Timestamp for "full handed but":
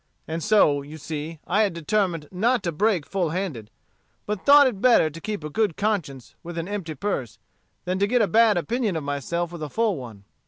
3.05-4.43